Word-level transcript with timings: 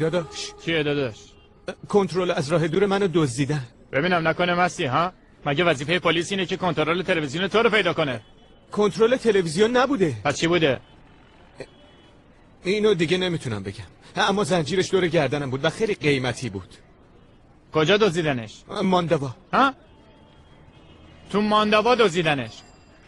داداش. 0.00 0.52
چیه 0.64 0.82
داداش؟ 0.82 1.16
کنترل 1.88 2.30
از 2.30 2.52
راه 2.52 2.68
دور 2.68 2.86
منو 2.86 3.08
دزدیدن. 3.14 3.62
ببینم 3.92 4.28
نکنه 4.28 4.54
مستی 4.54 4.84
ها؟ 4.84 5.12
مگه 5.46 5.64
وظیفه 5.64 5.98
پلیس 5.98 6.32
اینه 6.32 6.46
که 6.46 6.56
کنترل 6.56 7.02
تلویزیون 7.02 7.48
تو 7.48 7.58
رو 7.58 7.70
پیدا 7.70 7.92
کنه؟ 7.92 8.20
کنترل 8.72 9.16
تلویزیون 9.16 9.76
نبوده. 9.76 10.16
پس 10.24 10.36
چی 10.36 10.46
بوده؟ 10.46 10.80
اینو 12.64 12.94
دیگه 12.94 13.18
نمی‌تونم 13.18 13.62
بگم. 13.62 13.84
اما 14.16 14.44
زنجیرش 14.44 14.90
دور 14.90 15.08
گردنم 15.08 15.50
بود 15.50 15.64
و 15.64 15.70
خیلی 15.70 15.94
قیمتی 15.94 16.48
بود. 16.48 16.74
کجا 17.72 17.96
دزدیدنش؟ 17.96 18.62
ماندوا. 18.82 19.34
ها؟ 19.52 19.74
تو 21.30 21.40
ماندوا 21.40 21.94
دزدیدنش. 21.94 22.52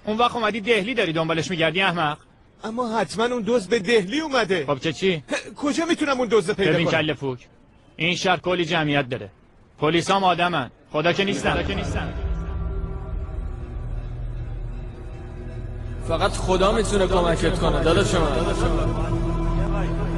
اون 0.05 0.19
وقت 0.19 0.35
اومدی 0.37 0.61
دهلی 0.61 0.95
داری 0.95 1.13
دنبالش 1.13 1.51
میگردی 1.51 1.81
احمق؟ 1.83 2.19
اما 2.65 2.99
حتما 2.99 3.25
اون 3.25 3.43
دوز 3.43 3.69
به 3.69 3.79
دهلی 3.79 4.21
اومده. 4.21 4.67
خب 4.67 4.79
چه 4.79 4.93
چی؟ 4.93 5.23
کجا 5.57 5.85
می‌تونم 5.85 6.19
اون 6.19 6.29
دوز 6.29 6.51
پیدا 6.51 6.73
ببین 6.73 6.87
کنم؟ 6.87 7.01
کله 7.01 7.15
پوک 7.15 7.47
این 7.97 8.17
شهر 8.17 8.37
کلی 8.37 8.65
جمعیت 8.65 9.09
داره. 9.09 9.31
پلیس 9.79 10.11
هم 10.11 10.25
آدمن. 10.25 10.71
خدا 10.93 11.13
که 11.13 11.25
نیستن. 11.25 11.53
خدا 11.53 11.63
که 11.63 11.75
نیستن. 11.75 12.15
فقط 16.09 16.31
خدا 16.31 16.73
می‌تونه 16.73 17.07
کمکت 17.07 17.59
کنه. 17.59 17.83
داداش 17.83 18.15
من. 18.15 18.29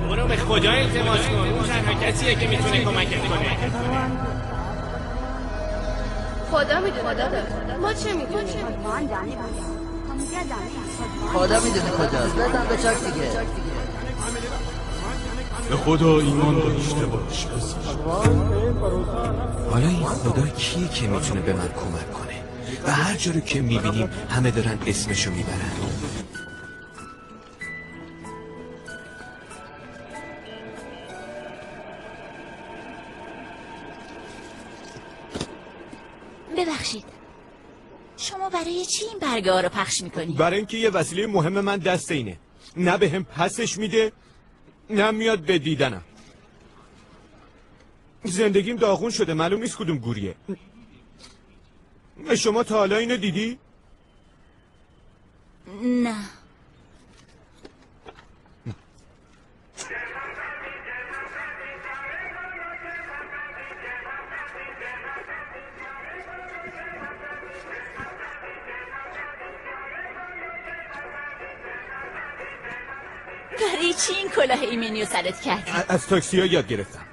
برو 0.08 0.26
به 0.26 0.36
خدا 0.36 0.70
التماس 0.70 1.28
کن. 1.28 1.34
اون 1.34 1.62
تنها 1.62 2.02
کسیه 2.02 2.34
که 2.34 2.46
می‌تونه 2.46 2.84
کمکت 2.84 3.28
کنه. 3.28 3.56
خدا 6.50 6.80
می‌دونه 6.80 7.76
ما 7.80 7.92
چه 7.92 8.12
می‌دونیم؟ 8.12 8.56
خدا 11.32 11.60
می‌دونه 11.60 11.90
کجاست. 11.90 12.36
بزن 12.36 12.66
به 12.68 12.76
چاک 12.76 12.96
دیگه. 13.04 13.30
به 15.70 15.76
خدا 15.76 16.18
ایمان 16.18 16.54
داشته 16.58 17.06
باش 17.06 17.46
حالا 19.70 19.88
این 19.88 20.04
خدا 20.04 20.46
کیه 20.46 20.88
که 20.88 21.06
می‌تونه 21.06 21.40
به 21.40 21.52
من 21.52 21.68
کمک 21.68 22.12
کنه؟ 22.12 22.42
و 22.86 22.90
هر 22.90 23.16
جا 23.16 23.32
رو 23.32 23.40
که 23.40 23.60
می‌بینیم 23.60 24.10
همه 24.30 24.50
دارن 24.50 24.78
اسمشو 24.86 25.30
می‌برن. 25.30 25.72
ببخشید. 36.56 37.19
برای 38.52 38.84
چی 38.86 39.04
این 39.04 39.18
برگه 39.18 39.52
ها 39.52 39.60
رو 39.60 39.68
پخش 39.68 40.02
می‌کنی؟ 40.02 40.32
برای 40.34 40.56
اینکه 40.56 40.76
یه 40.76 40.90
وسیله 40.90 41.26
مهم 41.26 41.60
من 41.60 41.76
دست 41.76 42.10
اینه 42.10 42.38
نه 42.76 42.96
به 42.98 43.10
هم 43.10 43.24
پسش 43.24 43.78
میده 43.78 44.12
نه 44.90 45.10
میاد 45.10 45.38
به 45.38 45.58
دیدنم 45.58 46.02
زندگیم 48.24 48.76
داغون 48.76 49.10
شده 49.10 49.34
معلوم 49.34 49.60
نیست 49.60 49.76
کدوم 49.76 49.98
گوریه 49.98 50.34
شما 52.36 52.62
تا 52.62 52.78
حالا 52.78 52.96
اینو 52.96 53.16
دیدی؟ 53.16 53.58
نه 55.82 56.14
برای 73.80 73.94
چی 73.94 74.12
این 74.12 74.28
کلاه 74.28 74.60
ایمنی 74.60 75.04
سرت 75.04 75.40
کردی؟ 75.40 75.70
ا- 75.70 75.84
از 75.88 76.06
تاکسی 76.06 76.40
ها 76.40 76.46
یاد 76.46 76.68
گرفتم. 76.68 77.04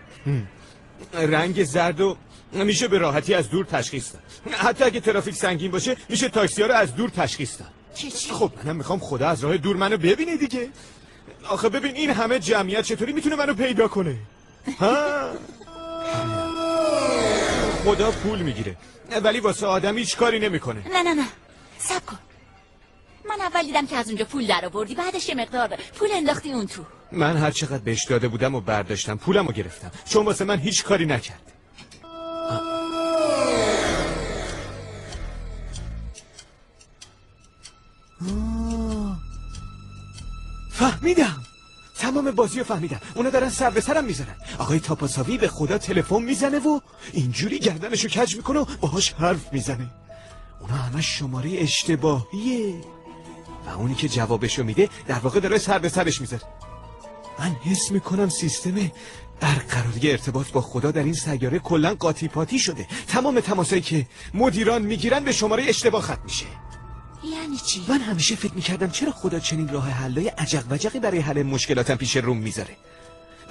رنگ 1.13 1.63
زرد 1.63 2.01
و 2.01 2.17
میشه 2.53 2.87
به 2.87 2.97
راحتی 2.97 3.33
از 3.33 3.49
دور 3.49 3.65
تشخیص 3.65 4.11
داد. 4.13 4.53
حتی 4.53 4.83
اگه 4.83 4.99
ترافیک 4.99 5.35
سنگین 5.35 5.71
باشه 5.71 5.95
میشه 6.09 6.29
تاکسی 6.29 6.61
ها 6.61 6.67
رو 6.67 6.73
از 6.73 6.95
دور 6.95 7.09
تشخیص 7.09 7.59
داد؟ 7.59 7.71
خب 8.31 8.51
منم 8.63 8.75
می‌خوام 8.75 8.99
خدا 8.99 9.27
از 9.29 9.43
راه 9.43 9.57
دور 9.57 9.75
منو 9.75 9.97
ببینه 9.97 10.37
دیگه. 10.37 10.69
آخه 11.49 11.69
ببین 11.69 11.95
این 11.95 12.09
همه 12.09 12.39
جمعیت 12.39 12.81
چطوری 12.85 13.13
می‌تونه 13.13 13.35
منو 13.35 13.53
پیدا 13.53 13.87
کنه؟ 13.87 14.15
ها؟ 14.79 15.31
خدا 17.85 18.11
پول 18.11 18.39
می‌گیره. 18.39 18.75
ولی 19.23 19.39
واسه 19.39 19.65
آدم 19.65 19.97
هیچ 19.97 20.17
کاری 20.17 20.39
نمی‌کنه. 20.39 20.81
نه 20.93 21.03
نه 21.03 21.13
نه. 21.13 21.27
سب 21.79 22.05
کن. 22.05 22.17
من 23.29 23.41
اول 23.41 23.63
دیدم 23.65 23.87
که 23.87 23.95
از 23.95 24.07
اونجا 24.07 24.25
پول 24.25 24.47
در 24.47 24.65
آوردی 24.65 24.95
بعدش 24.95 25.29
یه 25.29 25.35
مقدار 25.35 25.77
پول 25.99 26.09
انداختی 26.13 26.51
اون 26.51 26.67
تو. 26.67 26.83
من 27.11 27.37
هر 27.37 27.51
چقدر 27.51 27.77
بهش 27.77 28.05
داده 28.05 28.27
بودم 28.27 28.55
و 28.55 28.61
برداشتم 28.61 29.17
پولم 29.17 29.47
رو 29.47 29.53
گرفتم. 29.53 29.91
چون 30.09 30.25
واسه 30.25 30.45
من 30.45 30.59
هیچ 30.59 30.83
کاری 30.83 31.05
نکرد. 31.05 31.41
فهمیدم. 40.71 41.43
تمام 41.95 42.31
بازی 42.31 42.59
رو 42.59 42.65
فهمیدم. 42.65 43.01
اونا 43.15 43.29
دارن 43.29 43.49
سر 43.49 43.69
به 43.69 43.81
سرم 43.81 44.05
می‌زنن. 44.05 44.35
آقای 44.59 44.79
تاپاساوی 44.79 45.37
به 45.37 45.47
خدا 45.47 45.77
تلفن 45.77 46.21
می‌زنه 46.21 46.59
و 46.59 46.79
اینجوری 47.13 47.59
گردنشو 47.59 48.07
کج 48.07 48.35
می‌کنه 48.35 48.59
و 48.59 48.65
باهاش 48.81 49.13
حرف 49.13 49.53
می‌زنه. 49.53 49.87
اونا 50.61 50.73
همه 50.75 51.01
شماره 51.01 51.49
اشتباهیه. 51.53 52.81
و 53.67 53.69
اونی 53.69 53.95
که 53.95 54.09
جوابشو 54.09 54.63
میده 54.63 54.89
در 55.07 55.19
واقع 55.19 55.39
داره 55.39 55.57
سر 55.57 55.79
به 55.79 55.89
سرش 55.89 56.21
می‌ذاره. 56.21 56.43
من 57.39 57.55
حس 57.63 57.91
می‌کنم 57.91 58.29
سیستم 58.29 58.91
برقراری 59.39 60.11
ارتباط 60.11 60.51
با 60.51 60.61
خدا 60.61 60.91
در 60.91 61.03
این 61.03 61.13
سیاره 61.13 61.59
کلا 61.59 61.95
قاطی 61.95 62.27
پاتی 62.27 62.59
شده. 62.59 62.87
تمام 63.07 63.39
تماسایی 63.39 63.81
که 63.81 64.07
مدیران 64.33 64.81
می‌گیرن 64.81 65.23
به 65.23 65.31
شماره 65.31 65.63
اشتباه 65.63 66.01
ختم 66.01 66.21
میشه. 66.23 66.45
یعنی 67.23 67.57
چی؟ 67.57 67.85
من 67.87 68.01
همیشه 68.01 68.35
فکر 68.35 68.53
می‌کردم 68.53 68.89
چرا 68.89 69.11
خدا 69.11 69.39
چنین 69.39 69.69
راه 69.69 69.89
حلای 69.89 70.27
عجق 70.27 70.63
وجقی 70.69 70.99
برای 70.99 71.19
حل 71.19 71.43
مشکلاتم 71.43 71.95
پیش 71.95 72.17
روم 72.17 72.37
می‌ذاره. 72.37 72.75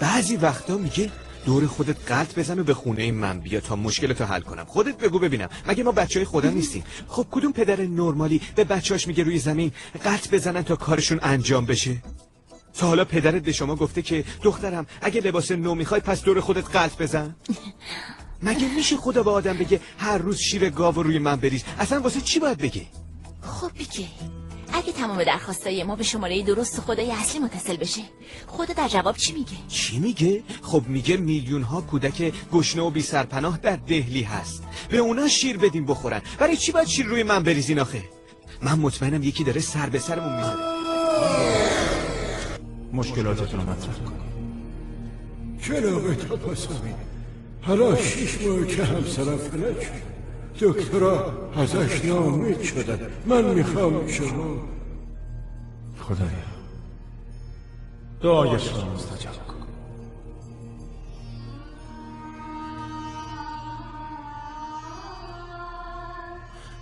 بعضی 0.00 0.36
وقتا 0.36 0.76
میگه 0.76 1.10
دور 1.46 1.66
خودت 1.66 1.96
قلط 2.06 2.38
بزن 2.38 2.58
و 2.58 2.64
به 2.64 2.74
خونه 2.74 3.12
من 3.12 3.40
بیا 3.40 3.60
تا 3.60 3.76
مشکلتو 3.76 4.24
حل 4.24 4.40
کنم. 4.40 4.64
خودت 4.64 4.98
بگو 4.98 5.18
ببینم. 5.18 5.48
مگه 5.68 5.84
ما 5.84 5.92
بچه 5.92 6.18
های 6.18 6.24
خدا 6.26 6.50
نیستیم؟ 6.50 6.84
خب 7.08 7.26
کدوم 7.30 7.52
پدر 7.52 7.80
نرمالی 7.80 8.40
به 8.54 8.64
بچهاش 8.64 9.06
میگه 9.06 9.24
روی 9.24 9.38
زمین 9.38 9.72
قلط 10.04 10.30
بزنن 10.30 10.62
تا 10.62 10.76
کارشون 10.76 11.18
انجام 11.22 11.66
بشه؟ 11.66 11.96
تا 12.74 12.86
حالا 12.86 13.04
پدرت 13.04 13.42
به 13.42 13.52
شما 13.52 13.76
گفته 13.76 14.02
که 14.02 14.24
دخترم 14.42 14.86
اگه 15.00 15.20
لباس 15.20 15.52
نو 15.52 15.74
می‌خوای 15.74 16.00
پس 16.00 16.22
دور 16.22 16.40
خودت 16.40 16.76
قلط 16.76 16.96
بزن. 16.98 17.36
مگه 18.42 18.74
میشه 18.74 18.96
خدا 18.96 19.22
به 19.22 19.30
آدم 19.30 19.56
بگه 19.56 19.80
هر 19.98 20.18
روز 20.18 20.38
شیر 20.38 20.70
گاو 20.70 20.94
رو 20.94 21.02
روی 21.02 21.18
من 21.18 21.36
بریز؟ 21.36 21.64
اصلا 21.78 22.00
واسه 22.00 22.20
چی 22.20 22.40
باید 22.40 22.58
بگه؟ 22.58 22.86
خب 23.42 23.70
بگه. 23.78 24.08
اگه 24.76 24.92
تمام 24.92 25.24
درخواستای 25.24 25.84
ما 25.84 25.96
به 25.96 26.02
شماره 26.04 26.42
درست 26.42 26.80
خدای 26.80 27.12
اصلی 27.12 27.40
متصل 27.40 27.76
بشه 27.76 28.00
خدا 28.46 28.74
در 28.74 28.88
جواب 28.88 29.16
چی 29.16 29.32
میگه؟ 29.32 29.52
چی 29.68 29.98
میگه؟ 29.98 30.42
خب 30.62 30.82
میگه 30.88 31.16
میلیون 31.16 31.62
ها 31.62 31.80
کودک 31.80 32.32
گشنه 32.52 32.82
و 32.82 32.90
بی 32.90 33.02
سرپناه 33.02 33.58
در 33.58 33.76
دهلی 33.76 34.22
هست 34.22 34.62
به 34.90 34.98
اونا 34.98 35.28
شیر 35.28 35.58
بدیم 35.58 35.86
بخورن 35.86 36.22
برای 36.38 36.56
چی 36.56 36.72
باید 36.72 36.88
شیر 36.88 37.06
روی 37.06 37.22
من 37.22 37.42
بریزین 37.42 37.78
آخه؟ 37.78 38.02
من 38.62 38.78
مطمئنم 38.78 39.22
یکی 39.22 39.44
داره 39.44 39.60
سر 39.60 39.88
به 39.88 39.98
سرمون 39.98 40.36
می‌ذاره 40.36 40.76
مشکلاتتون 42.92 43.60
رو 43.60 43.70
مطرح 43.70 43.94
کن 43.94 44.16
چرا 45.62 45.96
آقای 45.96 46.14
تاپاسامی 46.14 46.94
حالا 47.62 47.96
شیش 47.96 48.38
ماه 48.40 48.66
که 48.66 48.84
همسرم 48.84 49.36
فلج 49.36 49.86
شد 50.60 50.66
دکترها 50.66 51.32
ازش 51.56 52.04
نامید 52.04 52.62
شدن. 52.62 53.10
من 53.26 53.44
می‌خوام 53.44 54.08
شما 54.08 54.62
خدایا. 56.00 56.30
دعایش 58.22 58.72
را 58.72 58.84
مستجاب 58.84 59.46
کن. 59.46 59.54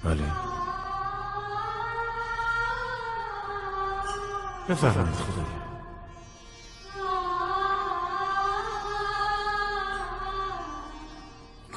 بله. 0.05 0.23
بفرمایید 4.69 5.15
خدایا. 5.15 5.65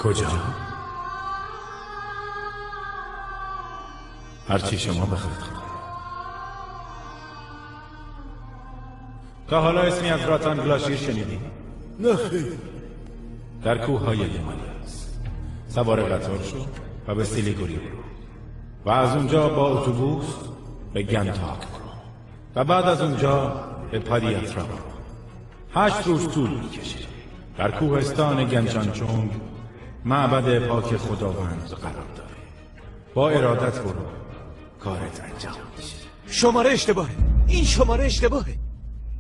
کجا؟ 0.04 0.67
هرچی 4.48 4.80
شما 4.80 5.06
بخواید. 5.06 5.58
تا 9.48 9.62
حالا 9.62 9.82
اسمی 9.82 10.10
از 10.10 10.22
راتان 10.22 10.58
گلاشیر 10.58 10.98
شنیدی؟ 10.98 11.40
نه 12.00 12.16
خیر. 12.16 12.46
در 13.64 13.78
کوه 13.78 14.00
های 14.00 14.20
است. 14.84 15.20
سوار 15.70 16.04
قطار 16.04 16.44
شو 16.44 16.66
و 17.08 17.16
به 17.16 17.24
سیلیگوری 17.24 17.76
برو. 17.76 17.98
و 18.86 18.90
از 18.90 19.16
اونجا 19.16 19.50
با 19.50 19.68
اتوبوس 19.68 20.26
به 20.94 21.04
گنتاک 21.04 21.60
برو. 21.60 21.92
و 22.56 22.64
بعد 22.64 22.86
از 22.86 23.02
اونجا 23.02 23.64
به 23.92 24.00
پادیاترا 24.00 24.64
برو. 24.64 24.78
هشت 25.76 26.08
روز 26.08 26.30
طول 26.30 26.50
می‌کشه. 26.50 27.00
در 27.58 27.72
کوهستان 27.72 28.46
گنجانچونگ 28.46 29.32
معبد 30.06 30.68
پاک 30.68 30.98
خداوند 30.98 31.70
قرار 31.82 32.08
داره. 32.16 32.30
با 33.14 33.30
ارادت 33.30 33.80
برو. 33.80 34.18
کارت 34.80 35.22
انجام 35.22 35.56
میشه. 35.78 35.96
شماره 36.30 36.70
اشتباهه. 36.70 37.16
این 37.48 37.66
شماره 37.66 38.06
اشتباهه. 38.06 38.56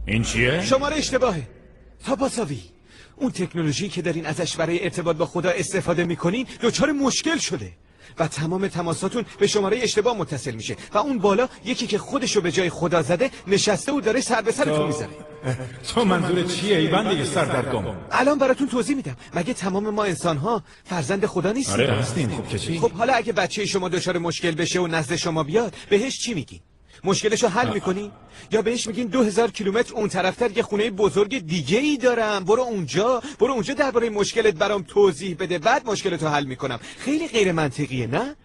این 0.05 0.23
چیه؟ 0.23 0.61
شماره 0.61 0.95
اشتباهه. 0.95 1.47
تاپاساوی 2.05 2.61
اون 3.15 3.31
تکنولوژی 3.31 3.89
که 3.89 4.01
دارین 4.01 4.25
ازش 4.25 4.55
برای 4.55 4.83
ارتباط 4.83 5.15
با 5.15 5.25
خدا 5.25 5.49
استفاده 5.49 6.03
می‌کنین 6.03 6.47
دچار 6.61 6.91
مشکل 6.91 7.37
شده. 7.37 7.71
و 8.19 8.27
تمام 8.27 8.67
تماساتون 8.67 9.25
به 9.39 9.47
شماره 9.47 9.79
اشتباه 9.81 10.17
متصل 10.17 10.51
میشه. 10.51 10.75
و 10.93 10.97
اون 10.97 11.19
بالا 11.19 11.49
یکی 11.65 11.87
که 11.87 11.97
خودشو 11.97 12.41
به 12.41 12.51
جای 12.51 12.69
خدا 12.69 13.01
زده 13.01 13.31
نشسته 13.47 13.91
و 13.91 14.01
داره 14.01 14.21
سر 14.21 14.41
به 14.41 14.51
سرتون 14.51 14.87
می‌ذاره 14.87 15.09
تو 15.93 16.05
منظور 16.05 16.43
چیه؟ 16.43 16.77
ای 16.77 16.87
بنده 16.87 17.25
سردرگم 17.25 17.83
الان 18.11 18.37
براتون 18.37 18.67
توضیح 18.67 18.95
میدم. 18.95 19.17
مگه 19.33 19.53
تمام 19.53 19.89
ما 19.89 20.03
انسان 20.03 20.37
ها 20.37 20.63
فرزند 20.83 21.25
خدا 21.25 21.51
نیستیم؟ 21.51 21.73
آره 21.73 21.93
هستیم. 21.93 22.29
خب؟ 22.29 22.77
خب 22.77 22.91
حالا 22.91 23.13
اگه 23.13 23.33
بچه 23.33 23.65
شما 23.65 23.89
دچار 23.89 24.17
مشکل 24.17 24.51
بشه 24.51 24.79
و 24.79 24.87
نزد 24.87 25.15
شما 25.15 25.43
بیاد 25.43 25.73
بهش 25.89 26.19
چی 26.19 26.33
میگین 27.03 27.11
مشکلشو 27.11 27.47
حل 27.47 27.73
می‌کنی؟ 27.73 28.11
یا 28.51 28.61
بهش 28.61 28.87
میگین 28.87 29.07
دو 29.07 29.23
هزار 29.23 29.51
کیلومتر 29.51 29.93
اون 29.93 30.09
طرفتر 30.09 30.57
یه 30.57 30.63
خونه 30.63 30.89
بزرگ 30.89 31.39
دیگه 31.39 31.77
ای 31.77 31.97
دارم. 31.97 32.43
برو 32.43 32.61
اونجا. 32.61 33.21
برو 33.39 33.53
اونجا 33.53 33.73
درباره 33.73 34.09
مشکلت 34.09 34.53
برام 34.53 34.83
توضیح 34.83 35.35
بده. 35.39 35.57
بعد 35.57 35.85
مشکلتو 35.85 36.27
حل 36.27 36.45
می‌کنم. 36.45 36.79
خیلی 36.97 37.27
غیر 37.27 37.51
منطقیه 37.51 38.07
نه؟ 38.07 38.35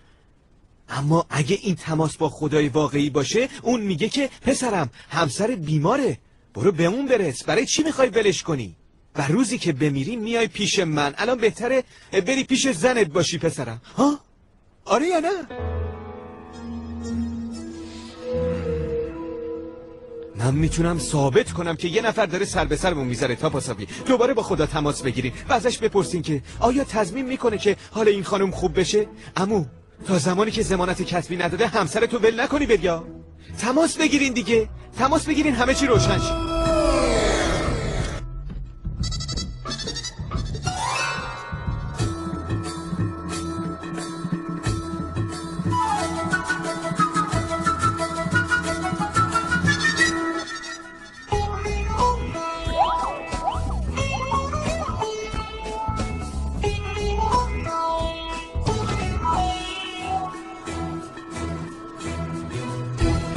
اما 0.89 1.27
اگه 1.31 1.59
این 1.63 1.75
تماس 1.75 2.17
با 2.17 2.29
خدای 2.29 2.69
واقعی 2.69 3.11
باشه 3.11 3.49
اون 3.63 3.81
میگه 3.81 4.09
که 4.09 4.31
پسرم 4.43 4.91
همسر 5.11 5.47
بیماره. 5.47 6.19
برو 6.55 6.73
به 6.73 6.85
اون 6.85 7.07
برس. 7.07 7.45
برای 7.45 7.67
چی 7.67 7.83
می‌خوای 7.83 8.09
ولش 8.09 8.43
کنی؟ 8.43 8.77
و 9.17 9.27
روزی 9.29 9.59
که 9.59 9.73
بمیری 9.73 10.17
میای 10.17 10.49
پیش 10.49 10.79
من. 10.79 11.15
الان 11.19 11.39
بهتره 11.39 11.85
بری 12.13 12.45
پیش 12.45 12.69
زنت 12.69 13.07
باشی 13.07 13.39
پسرم. 13.39 13.81
ها؟ 13.97 14.21
آره 14.85 15.07
یا 15.07 15.21
نه؟ 15.21 15.82
من 20.43 20.55
می‌تونم 20.55 20.99
ثابت 20.99 21.53
کنم 21.53 21.77
که 21.77 21.89
یه 21.89 22.03
نفر 22.03 22.27
داره 22.27 22.45
سر 22.45 22.65
به 22.65 22.77
سرمون 22.77 23.07
می‌ذاره 23.07 23.37
تا 23.37 23.51
پاسابی 23.51 23.87
دوباره 24.07 24.35
با 24.35 24.43
خدا 24.43 24.67
تماس 24.67 25.03
بگیریم 25.03 25.33
و 25.49 25.53
ازش 25.53 25.79
بپرسین 25.79 26.23
که 26.23 26.43
آیا 26.61 26.85
تضمین 26.85 27.27
می‌کنه 27.27 27.59
که 27.59 27.77
حال 27.91 28.09
این 28.09 28.25
خانم 28.25 28.51
خوب 28.51 28.81
بشه؟ 28.81 29.07
امو 29.37 29.65
تا 30.07 30.19
زمانی 30.19 30.51
که 30.51 30.63
زمانت 30.63 31.03
کتبی 31.03 31.37
نداده 31.37 31.67
همسرتو 31.67 32.19
ول 32.19 32.41
نکنی 32.41 32.67
بریا. 32.67 33.05
تماس 33.59 33.97
بگیرین 33.97 34.33
دیگه. 34.33 34.69
تماس 34.99 35.27
بگیرین 35.27 35.55
همه 35.55 35.75
چی 35.75 35.87
روشن 35.87 36.19
شه. 36.19 36.52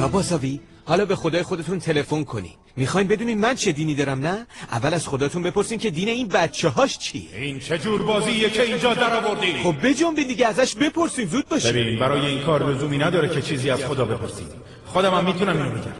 پاپاساوی 0.06 0.60
حالا 0.84 1.04
به 1.04 1.16
خدای 1.16 1.42
خودتون 1.42 1.78
تلفن 1.78 2.24
کنی. 2.24 2.54
می‌خواین 2.76 3.08
بدونین 3.08 3.38
من 3.38 3.54
چه 3.54 3.72
دینی 3.72 3.94
دارم 3.94 4.26
نه؟ 4.26 4.46
اول 4.70 4.94
از 4.94 5.08
خداتون 5.08 5.42
بپرسین 5.42 5.78
که 5.78 5.90
دین 5.90 6.08
این 6.08 6.28
بچه 6.28 6.68
هاش 6.68 6.98
چیه. 6.98 7.36
این 7.36 7.58
چه 7.58 7.78
جور 7.78 8.02
بازیه 8.02 8.50
که 8.50 8.62
اینجا 8.62 8.94
در 8.94 9.16
آوردی؟ 9.16 9.52
خب 9.62 9.74
بجنبین 9.82 10.26
دیگه 10.26 10.46
ازش 10.46 10.74
بپرسین 10.74 11.26
زود 11.26 11.48
باشه. 11.48 11.72
ببین 11.72 11.98
برای 11.98 12.26
این 12.26 12.42
کار 12.42 12.70
لزومی 12.70 12.98
نداره 12.98 13.28
که 13.28 13.42
چیزی 13.42 13.70
از 13.70 13.84
خدا 13.84 14.04
بپرسید 14.04 14.46
خودم 14.86 15.14
هم 15.14 15.24
می‌تونم 15.24 15.56
اینو 15.56 15.70
بگم. 15.70 15.92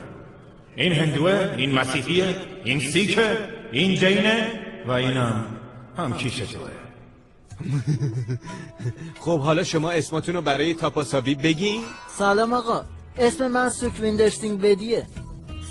این 0.77 0.93
هندوه 0.93 1.55
این 1.57 1.73
مسیحیه 1.73 2.37
این 2.65 2.81
سیکه 2.81 3.39
این 3.73 3.95
جینه 3.95 4.61
و 4.87 4.91
اینم 4.91 5.45
هم 5.99 6.17
کیش 6.17 6.37
توه. 6.37 6.71
خب 9.25 9.41
حالا 9.41 9.65
شما 9.65 9.91
اسماتون 9.91 10.35
رو 10.35 10.43
برای 10.43 10.75
تاپاساوی 10.75 11.35
بگین. 11.35 11.83
سلام 12.19 12.53
آقا. 12.53 12.85
اسم 13.19 13.49
من 13.49 13.69
سوکویندر 13.69 14.32
سینگ 14.32 14.61
بدیه. 14.61 15.07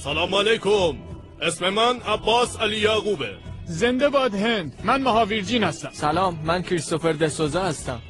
سلام 0.03 0.35
علیکم. 0.35 0.97
اسم 1.41 1.69
من 1.69 1.99
عباس 1.99 2.59
علی 2.59 2.79
یعقوبه. 2.79 3.37
زنده 3.65 4.09
باد 4.09 4.35
هند. 4.35 4.79
من 4.83 5.01
مهاویر 5.01 5.40
جین 5.40 5.63
هستم. 5.63 5.89
سلام 5.93 6.39
من 6.43 6.61
کریستوفر 6.61 7.11
دسوزا 7.11 7.63
هستم. 7.63 8.01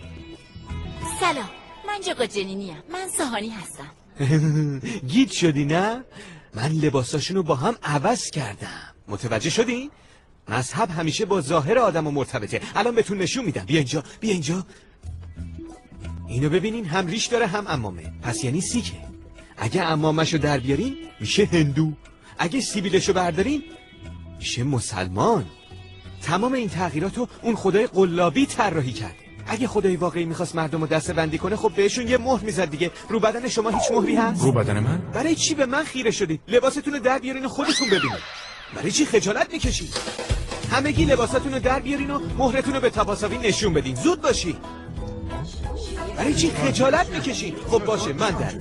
سلام 1.19 1.49
من 1.87 2.01
جاگا 2.07 2.25
جنینیم. 2.25 2.77
من 2.93 3.07
ساهانی 3.17 3.49
هستم. 3.49 3.91
گیج 5.11 5.31
شدی 5.31 5.65
نه؟ 5.65 6.03
من 6.53 6.71
لباساشونو 6.71 7.43
با 7.43 7.55
هم 7.55 7.75
عوض 7.83 8.29
کردم. 8.29 8.93
متوجه 9.07 9.49
شدین 9.49 9.91
مذهب 10.49 10.89
همیشه 10.89 11.25
با 11.25 11.41
ظاهر 11.41 11.79
آدما 11.79 12.11
مرتبطه. 12.11 12.61
الان 12.75 12.95
بهتون 12.95 13.17
نشون 13.17 13.45
میدم. 13.45 13.65
بیا 13.65 13.77
اینجا 13.77 14.03
بیا 14.19 14.31
اینجا. 14.31 14.65
اینو 16.27 16.49
ببینین 16.49 16.85
هم 16.85 17.07
ریش 17.07 17.25
داره 17.25 17.47
هم 17.47 17.67
امامه 17.67 18.13
پس 18.21 18.43
یعنی 18.43 18.61
سیکه. 18.61 19.14
اگه 19.57 19.81
امامشو 19.81 20.37
در 20.37 20.57
بیارین 20.57 20.95
میشه 21.19 21.45
هندو. 21.45 21.91
اگه 22.39 22.61
سیبیلشو 22.61 23.13
بردارین 23.13 23.63
میشه 24.39 24.63
مسلمان. 24.63 25.45
تمام 26.21 26.53
این 26.53 26.69
تغییراتو 26.69 27.27
اون 27.41 27.55
خدای 27.55 27.87
قلابی 27.87 28.45
طراحی 28.45 28.91
کرده 28.91 29.15
اگه 29.47 29.67
خدای 29.67 29.95
واقعی 29.95 30.25
می‌خواست 30.25 30.55
مردم 30.55 30.81
رو 30.81 30.87
دسته 30.87 31.13
بندی 31.13 31.37
کنه 31.37 31.55
خب 31.55 31.71
بهشون 31.75 32.07
یه 32.07 32.17
مهر 32.17 32.43
می‌زد 32.43 32.69
دیگه. 32.69 32.91
رو 33.09 33.19
بدن 33.19 33.47
شما 33.47 33.69
هیچ 33.69 33.91
مهری 33.91 34.15
هست؟ 34.15 34.43
رو 34.43 34.51
بدن 34.51 34.79
من؟ 34.79 34.97
برای 35.13 35.35
چی 35.35 35.55
به 35.55 35.65
من 35.65 35.83
خیره 35.83 36.11
شدی؟ 36.11 36.39
لباستون 36.47 36.93
رو 36.93 36.99
در 36.99 37.19
بیارین 37.19 37.45
و 37.45 37.49
خودتون 37.49 37.87
ببینید 37.87 38.19
برای 38.75 38.91
چی 38.91 39.05
خجالت 39.05 39.53
می‌کشید 39.53 39.93
همگی 40.71 41.05
لباساتون 41.05 41.53
رو 41.53 41.59
در 41.59 41.79
بیارین 41.79 42.11
و 42.11 42.19
مهرتون 42.37 42.73
رو 42.73 42.79
به 42.79 42.89
تپاساوی 42.89 43.37
نشون 43.37 43.73
بدین. 43.73 43.95
زود 43.95 44.21
باشی. 44.21 44.57
برای 46.17 46.33
چی 46.33 46.49
خجالت 46.49 47.09
می‌کشین 47.09 47.55
خب 47.67 47.85
باشه 47.85 48.13
من 48.13 48.31
در 48.31 48.53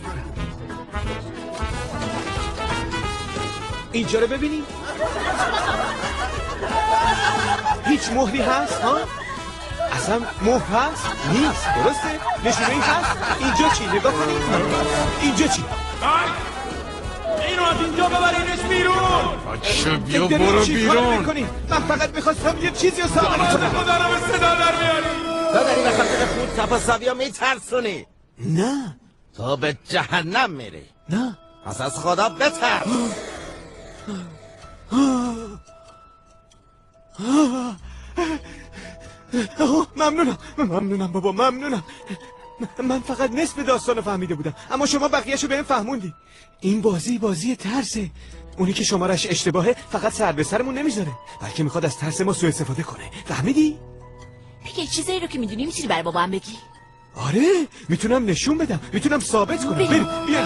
اینجا 3.95 4.21
رو 4.21 4.27
ببینین 4.27 4.65
هیچ 7.85 8.11
مهری 8.15 8.43
هست 8.43 8.81
ها؟ 8.81 8.99
اصلا 9.93 10.21
مهر 10.43 10.61
هست؟ 10.61 11.07
نیست 11.33 11.67
درسته؟ 11.77 12.21
نشونه 12.45 12.69
ای 12.69 12.81
هست؟ 12.81 13.17
اینجا 13.41 13.75
چی؟ 13.75 13.87
نگاه 13.87 14.13
کنید 14.13 14.37
اینجا 15.21 15.47
چی؟ 15.47 15.65
اینو 17.49 17.63
از 17.63 17.81
اینجا 17.81 18.09
ببرینش 18.09 18.61
بیرون! 18.61 18.97
بچه 19.53 19.91
بیا 19.91 20.27
برو 20.27 20.65
بیرون. 20.65 21.27
من 21.71 21.81
فقط 21.89 22.15
می‌خواستم 22.15 22.59
یه 22.63 22.71
چیزی 22.71 23.03
رو 23.03 23.09
ثابت 23.09 23.53
کنم. 23.53 23.71
خدا 23.71 23.97
رو 23.97 24.15
به 24.15 24.21
صدا 24.33 24.55
در 24.55 24.73
بیاری. 24.77 25.09
تو 25.53 25.65
داری 25.65 25.83
به 25.83 25.91
خاطر 25.91 26.27
خود 26.27 26.49
تپاساوی 26.65 27.09
ها 27.09 27.15
میترسونی 27.15 28.07
نه. 28.39 28.97
تو 29.37 29.57
به 29.57 29.77
جهنم 29.89 30.51
میری. 30.51 30.83
نه. 31.09 31.39
پس 31.67 31.81
از 31.81 31.99
خدا 31.99 32.29
بترس. 32.29 32.87
ممنونم. 39.97 40.39
ممنونم 40.59 41.13
بابا 41.13 41.33
ممنونم. 41.33 41.83
من 42.79 43.01
فقط 43.01 43.31
نصف 43.31 43.59
داستان 43.59 44.01
فهمیده 44.01 44.35
بودم. 44.35 44.55
اما 44.71 44.87
شما 44.87 45.09
بقیهشو 45.09 45.49
بهم 45.49 45.63
فهموندی. 45.63 46.15
این 46.61 46.81
بازی 46.81 47.19
بازی 47.19 47.57
ترسه. 47.57 48.11
اونی 48.59 48.73
که 48.73 48.85
شمارش 48.85 49.27
اشتباهه 49.27 49.77
فقط 49.91 50.13
سر 50.13 50.33
به 50.33 50.43
سرمون 50.43 50.79
نمی‌ذاره. 50.79 51.13
بلکه 51.43 51.63
می‌خواد 51.63 51.85
از 51.85 51.99
ترس 51.99 52.21
ما 52.21 52.33
سوء 52.33 52.49
استفاده 52.49 52.83
کنه. 52.83 53.11
فهمیدی؟ 53.25 53.79
بگه 54.65 54.87
چیزایی 54.87 55.21
رو 55.21 55.27
که 55.27 55.39
می‌دونی 55.39 55.67
می‌تونی 55.67 55.89
برای 55.89 56.03
بابا 56.03 56.21
هم 56.21 56.31
بگی؟ 56.31 56.59
آره 57.17 57.67
می‌تونم 57.89 58.27
نشون 58.27 58.59
بدم. 58.59 58.81
می‌تونم 58.93 59.21
ثابت 59.21 59.65
کنم. 59.65 59.75
بریم 59.75 60.27
بیاین 60.27 60.45